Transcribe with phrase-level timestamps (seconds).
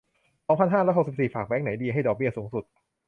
[0.47, 2.63] สองพันห้าร้อยหกสิบสี่ ฝากแบงก์ไหนดี ให้ดอกเบี้ยสูงสุด